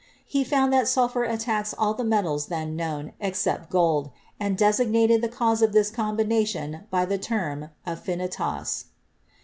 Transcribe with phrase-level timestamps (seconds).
[0.25, 5.29] He found that sulphur attacks all the metals then known except gold and designated the
[5.29, 8.85] cause of this combination by the term "afnnitas."